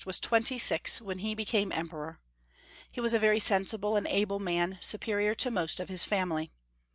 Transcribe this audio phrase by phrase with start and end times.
[0.03, 2.19] wa& twenty six when he became Emperor.
[2.91, 6.51] He was a very sensible and able man, superior to most of his family.